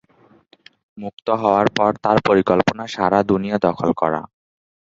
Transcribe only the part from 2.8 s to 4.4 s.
সারা দুনিয়া দখল করা।